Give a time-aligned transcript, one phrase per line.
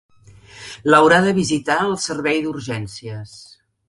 [0.91, 3.37] L'haurà de visitar el servei d'urgències.